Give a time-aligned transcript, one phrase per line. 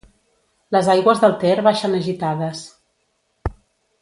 [0.75, 2.65] Les aigües del Ter baixen agitades.